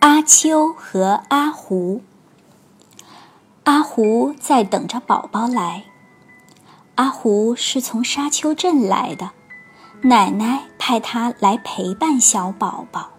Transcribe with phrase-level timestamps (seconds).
[0.00, 2.00] 阿秋和阿胡。
[3.64, 5.84] 阿胡在等着宝宝来。
[6.94, 9.32] 阿胡是从沙丘镇来的，
[10.02, 13.10] 奶奶派他来陪伴小宝宝。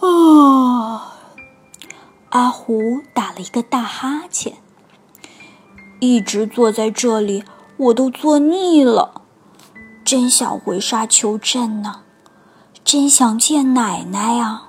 [0.00, 1.00] 哦，
[2.28, 4.58] 阿胡打了一个大哈欠。
[6.00, 7.42] 一直坐在这里，
[7.78, 9.22] 我都坐腻了，
[10.04, 12.02] 真想回沙丘镇呢，
[12.84, 14.65] 真想见奶奶啊！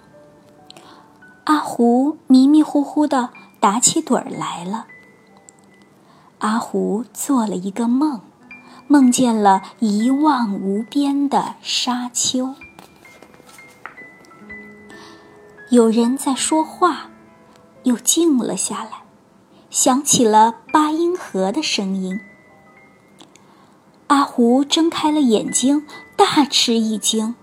[1.47, 3.29] 阿胡迷迷糊糊的
[3.61, 4.85] 打起盹儿来了。
[6.39, 8.19] 阿胡做了一个梦，
[8.89, 12.53] 梦见了一望无边的沙丘，
[15.69, 17.11] 有人在说话，
[17.83, 19.03] 又静了下来。
[19.69, 22.19] 响起了八音盒的声音。
[24.07, 25.85] 阿胡睁开了眼睛，
[26.17, 27.35] 大吃一惊。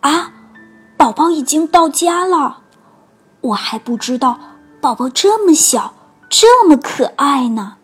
[0.00, 0.32] 啊，
[0.98, 2.64] 宝宝已经到家了！
[3.40, 4.38] 我还不知道
[4.82, 5.94] 宝宝这么小，
[6.28, 7.78] 这么可爱呢。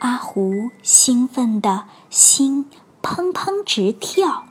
[0.00, 2.68] 阿胡兴奋的心
[3.00, 4.44] 砰砰直跳。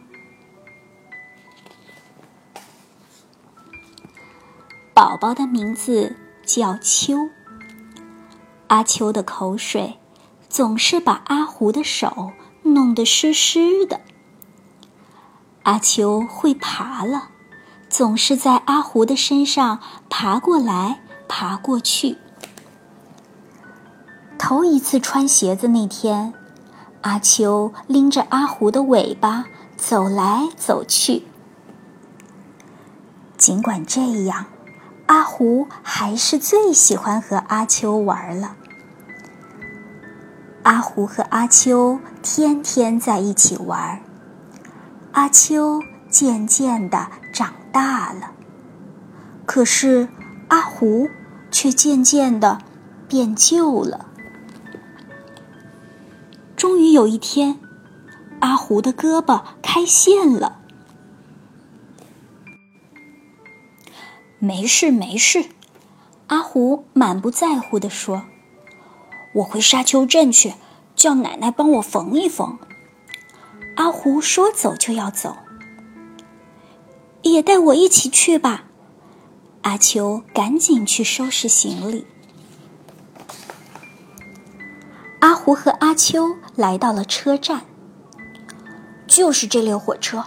[4.93, 6.15] 宝宝的名字。
[6.49, 7.29] 叫秋。
[8.69, 9.99] 阿秋的口水
[10.49, 12.31] 总是把阿胡的手
[12.63, 14.01] 弄得湿湿的。
[15.69, 17.29] 阿秋会爬了，
[17.91, 22.17] 总是在阿胡的身上爬过来爬过去。
[24.39, 26.33] 头一次穿鞋子那天，
[27.01, 29.45] 阿秋拎着阿胡的尾巴
[29.77, 31.27] 走来走去。
[33.37, 34.47] 尽管这样。
[35.05, 38.55] 阿胡还是最喜欢和阿秋玩了。
[40.63, 44.01] 阿胡和阿秋天天在一起玩，
[45.11, 48.31] 阿秋渐渐的长大了，
[49.45, 50.07] 可是
[50.49, 51.09] 阿胡
[51.51, 52.59] 却渐渐的
[53.07, 54.05] 变旧了。
[56.55, 57.59] 终于有一天，
[58.39, 60.59] 阿胡的胳膊开线了。
[64.37, 65.45] 没事，没事，
[66.27, 68.23] 阿胡满不在乎地说
[69.35, 70.53] ：“我回沙丘镇去，
[70.95, 72.57] 叫奶奶帮我缝一缝。”
[73.79, 75.37] 阿胡说走就要走，
[77.21, 78.65] 也带我一起去吧。
[79.61, 82.05] 阿秋赶紧去收拾行李。
[85.21, 87.61] 阿胡和阿秋来到了车站，
[89.07, 90.25] 就是这列火车。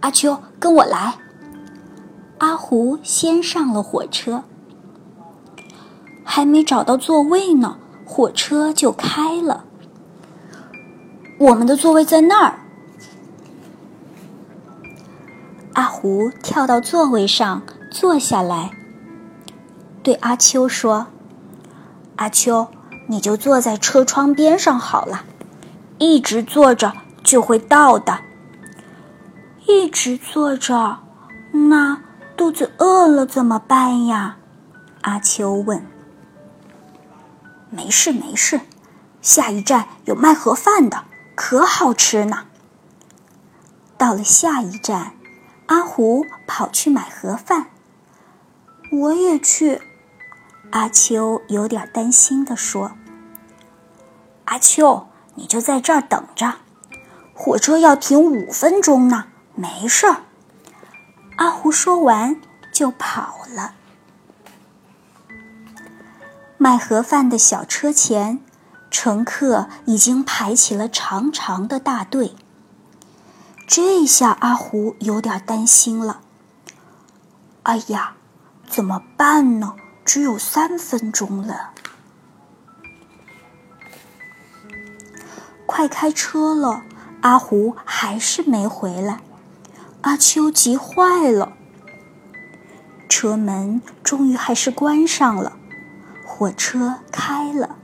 [0.00, 1.14] 阿秋，跟我来。
[2.38, 4.42] 阿胡先上了火车，
[6.24, 9.64] 还没找到座位呢，火车就开了。
[11.38, 12.59] 我们的座位在那儿。
[15.74, 18.70] 阿胡跳到座位上坐下来，
[20.02, 21.06] 对阿秋说
[22.16, 22.68] ：“阿秋，
[23.08, 25.24] 你就坐在车窗边上好了，
[25.98, 26.92] 一直坐着
[27.22, 28.20] 就会到的。
[29.66, 31.00] 一直坐着，
[31.52, 32.02] 那……”
[32.36, 34.38] 肚子饿了怎么办呀？
[35.02, 35.86] 阿秋问。
[37.68, 38.62] 没事没事，
[39.20, 41.04] 下一站有卖盒饭的，
[41.34, 42.46] 可好吃呢。
[43.98, 45.12] 到了下一站，
[45.70, 47.66] 阿胡跑去买盒饭。
[48.90, 49.80] 我也去。
[50.72, 52.92] 阿秋有点担心地说
[54.46, 56.54] ：“阿秋，你就在这儿等着，
[57.32, 60.22] 火车要停五分钟呢，没事儿。”
[61.38, 62.40] 阿胡说完
[62.72, 63.74] 就跑了。
[66.58, 68.40] 卖盒饭的小车前，
[68.90, 72.34] 乘客已经排起了长长的大队。
[73.72, 76.22] 这下阿胡有点担心了。
[77.62, 78.14] 哎呀，
[78.68, 79.76] 怎么办呢？
[80.04, 81.70] 只有三分钟了，
[85.66, 86.82] 快开车了！
[87.20, 89.20] 阿胡还是没回来。
[90.00, 91.52] 阿秋急坏了，
[93.08, 95.52] 车门终于还是关上了，
[96.26, 97.76] 火车开了。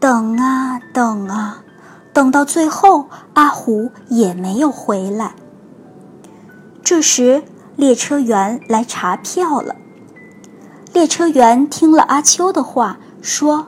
[0.00, 1.63] 等啊等啊，
[2.14, 5.34] 等到最后，阿胡也没有回来。
[6.84, 7.42] 这时，
[7.74, 9.74] 列车员来查票了。
[10.92, 13.66] 列车员听了阿秋的话，说：“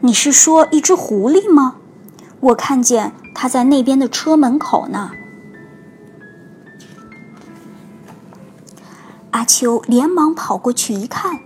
[0.00, 1.74] 你是说一只狐狸吗？
[2.38, 5.10] 我看见它在那边的车门口呢。”
[9.32, 11.40] 阿秋连忙跑过去一看，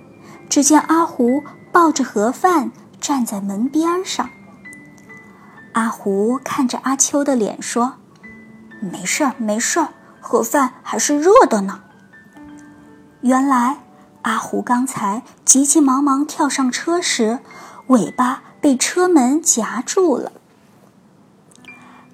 [0.51, 1.43] 只见阿胡
[1.73, 4.29] 抱着盒饭站在门边上。
[5.75, 7.95] 阿胡看着阿秋的脸说
[8.81, 9.89] ：“没事儿，没事儿，
[10.21, 11.83] 盒饭还是热的呢。
[13.23, 13.79] 原来
[14.23, 17.41] 阿胡刚才急急忙忙跳上车时，
[17.89, 20.31] 尾巴被车门夹住了。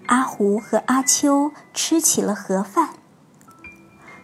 [0.06, 2.88] 阿胡和阿秋吃起了盒饭。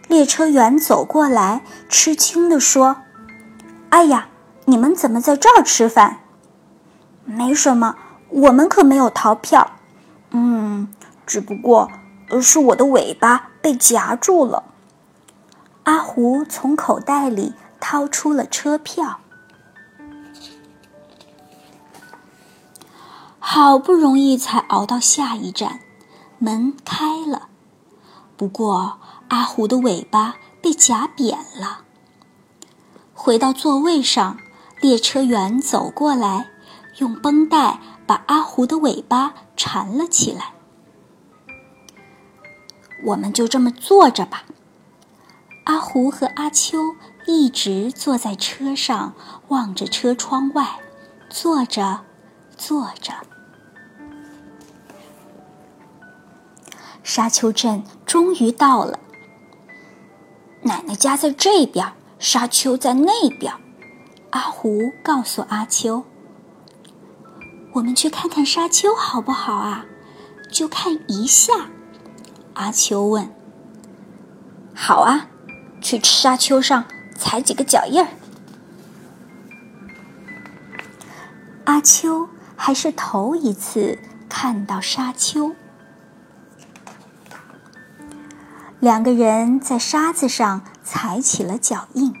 [0.07, 3.03] 列车员走过来，吃惊地说
[3.89, 4.29] ：“哎呀，
[4.65, 6.21] 你们怎么在这儿吃饭
[7.23, 7.95] ？”“没什么，
[8.29, 9.71] 我们可没有逃票。
[10.31, 10.87] ”“嗯，
[11.25, 11.89] 只不过
[12.41, 14.63] 是我的尾巴被夹住了。”
[15.83, 19.19] 阿胡从口袋里掏出了车票。
[23.39, 25.79] 好不容易才熬到下一站，
[26.37, 27.47] 门开了。
[28.35, 31.83] 不过阿胡的尾巴被夹扁了。
[33.13, 34.37] 回到座位上，
[34.81, 36.49] 列车员走过来，
[36.97, 40.53] 用绷带把阿胡的尾巴缠了起来。
[43.05, 44.43] 我们就这么坐着吧。
[45.65, 46.95] 阿胡和阿秋
[47.25, 49.13] 一直坐在车上，
[49.49, 50.79] 望着车窗外，
[51.29, 52.01] 坐着，
[52.57, 53.13] 坐着。
[57.03, 58.99] 沙丘镇终于到了。
[60.63, 63.53] 奶奶家在这边，沙丘在那边。
[64.31, 66.03] 阿胡告诉阿秋
[67.77, 69.85] ：“我们去看看沙丘好不好啊？
[70.51, 71.69] 就看一下。”
[72.55, 73.31] 阿秋问
[74.73, 75.27] ：“好啊，
[75.79, 76.85] 去沙丘上
[77.15, 78.07] 踩几个脚印儿。”
[81.65, 85.55] 阿秋还是头一次看到沙丘。
[88.79, 92.13] 两个人在沙子上踩起了脚印。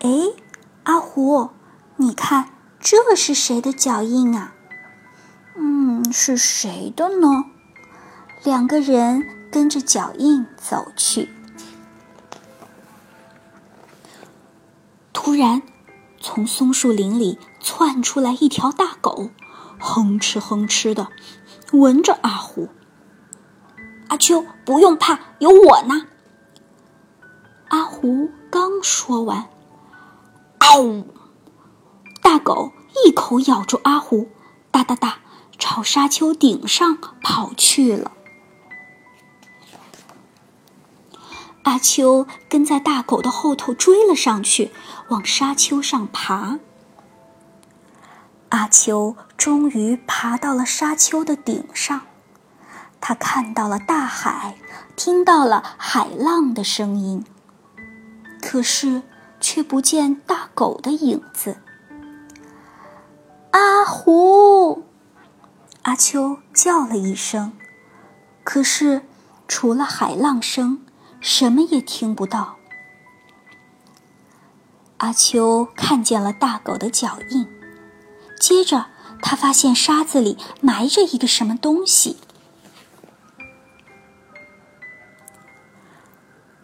[0.00, 0.08] 哎，
[0.84, 1.50] 阿胡，
[1.96, 2.48] 你看
[2.80, 4.54] 这是谁的脚印啊？
[5.56, 7.44] 嗯，是谁的呢？
[8.44, 11.28] 两个人跟着脚印走去。
[15.12, 15.62] 突然，
[16.20, 19.30] 从松树林里窜出来一条大狗，
[19.78, 21.08] 哼哧哼哧的，
[21.72, 22.68] 闻着阿胡。
[24.08, 26.06] 阿秋，不用怕，有我呢。
[27.68, 29.48] 阿胡刚说完，
[30.58, 31.04] 嗷！
[32.48, 32.72] 狗
[33.04, 34.30] 一口咬住阿胡，
[34.70, 35.18] 哒哒哒，
[35.58, 38.12] 朝沙丘顶上跑去了。
[41.64, 44.70] 阿秋跟在大狗的后头追了上去，
[45.10, 46.58] 往沙丘上爬。
[48.48, 52.00] 阿秋终于爬到了沙丘的顶上。
[52.98, 54.56] 他看到了大海，
[54.96, 57.22] 听到了海浪的声音，
[58.40, 59.02] 可是
[59.38, 61.58] 却不见大狗的影子。
[63.50, 64.84] 阿胡，
[65.82, 67.52] 阿秋叫了一声，
[68.44, 69.02] 可是
[69.46, 70.84] 除了海浪声，
[71.20, 72.56] 什么也听不到。
[74.98, 77.48] 阿秋看见了大狗的脚印，
[78.38, 78.86] 接着
[79.22, 82.18] 他发现沙子里埋着一个什么东西。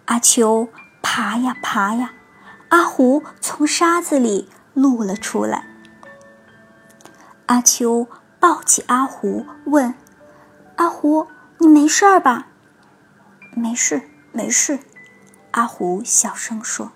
[0.06, 0.68] 阿秋
[1.00, 2.12] 爬呀爬呀，
[2.68, 5.73] 阿胡从沙子里露了出来。
[7.54, 8.08] 阿秋
[8.40, 9.94] 抱起阿胡，问
[10.74, 11.28] ：“阿胡，
[11.58, 12.48] 你没事儿吧
[13.54, 14.80] ？”“没事，没事。”
[15.52, 16.90] 阿胡小声说。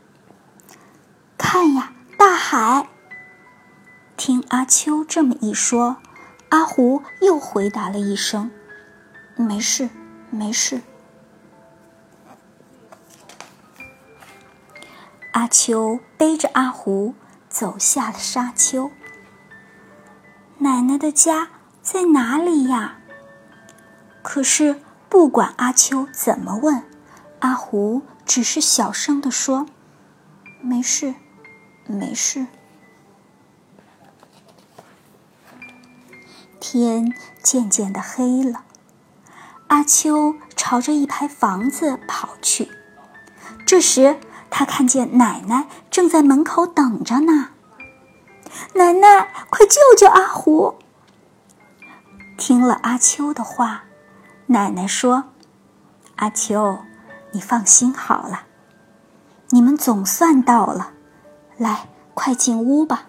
[1.39, 2.89] “看呀，大海！”
[4.19, 5.99] 听阿秋这么一说，
[6.49, 8.51] 阿胡又回答了一声
[9.39, 9.89] ：“没事，
[10.29, 10.83] 没事。”
[15.31, 17.15] 阿秋背着阿胡
[17.49, 18.91] 走下了沙丘。
[20.59, 21.49] 奶奶的家
[21.83, 22.99] 在哪里呀？
[24.23, 26.83] 可是不管阿秋怎么问，
[27.41, 29.67] 阿胡只是小声地说
[30.61, 31.15] ：“没事，
[31.87, 32.47] 没事。”
[36.61, 37.13] 天
[37.43, 38.65] 渐渐的黑了，
[39.69, 42.69] 阿秋朝着一排房子跑去。
[43.67, 44.19] 这时。
[44.51, 47.51] 他看见奶奶正在门口等着呢。
[48.75, 50.77] 奶奶，快救救阿胡！
[52.37, 53.85] 听了阿秋的话，
[54.47, 55.25] 奶奶说
[56.17, 56.85] ：“阿秋，
[57.33, 58.45] 你放心好了，
[59.51, 60.93] 你们总算到了，
[61.57, 63.07] 来，快进屋吧。”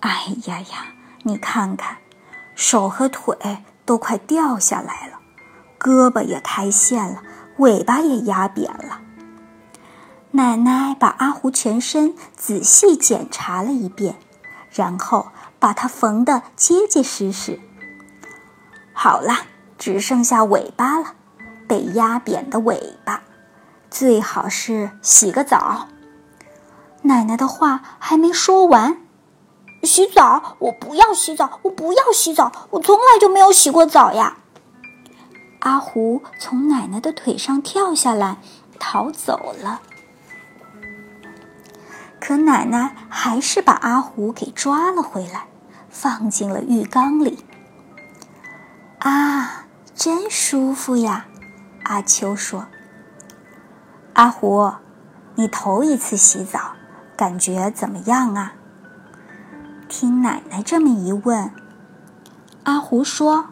[0.00, 1.98] 哎呀呀，你看看，
[2.54, 3.36] 手和腿
[3.84, 5.18] 都快掉下来了。
[5.78, 7.22] 胳膊也开线了，
[7.58, 9.02] 尾巴也压扁了。
[10.32, 14.14] 奶奶把阿胡全身仔细检查了一遍，
[14.70, 15.26] 然后
[15.58, 17.58] 把它缝得结结实实。
[18.92, 19.34] 好了，
[19.76, 21.14] 只剩下尾巴了，
[21.66, 23.22] 被压扁的尾巴，
[23.90, 25.88] 最好是洗个澡。
[27.02, 28.98] 奶奶的话还没说完，
[29.82, 30.56] 洗澡？
[30.60, 34.36] 我不要洗澡，我不要洗澡，我从来就没有洗过澡呀！
[35.60, 38.36] 阿胡从奶奶的腿上跳下来，
[38.78, 39.80] 逃走了。
[42.20, 45.46] 可奶奶还是把阿胡给抓了回来，
[45.88, 47.44] 放进了浴缸里。
[48.98, 51.26] 啊，真舒服呀！
[51.84, 52.66] 阿秋说
[54.12, 54.72] ：“阿胡，
[55.34, 56.72] 你头一次洗澡，
[57.16, 58.52] 感觉怎么样啊？”
[59.88, 61.50] 听奶奶这么一问，
[62.64, 63.46] 阿胡说：“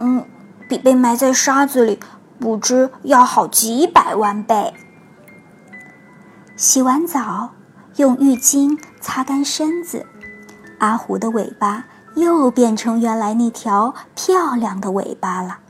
[0.00, 0.26] 嗯，
[0.68, 2.00] 比被埋在沙子里
[2.40, 4.74] 不知要好几百万倍。”
[6.60, 7.52] 洗完澡，
[7.96, 10.04] 用浴巾擦干身子，
[10.78, 11.86] 阿胡的尾巴
[12.16, 15.60] 又变成原来那条漂亮的尾巴了。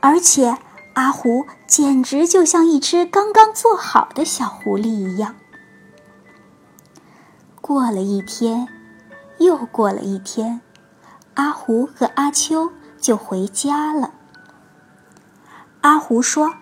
[0.00, 0.56] 而且，
[0.94, 5.34] 阿胡简直就像一只刚刚做好的小狐狸一样。
[7.60, 8.68] 过了一天，
[9.36, 10.62] 又过了一天，
[11.34, 14.14] 阿胡和阿秋就回家了。
[15.82, 16.54] 阿胡说：“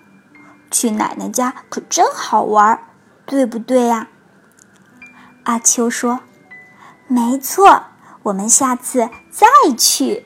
[0.73, 2.83] 去奶奶家可真好玩儿。”
[3.29, 4.09] 对不对呀？
[5.45, 6.21] 阿秋说
[7.07, 7.85] ：“没错，
[8.23, 10.25] 我们下次再去。”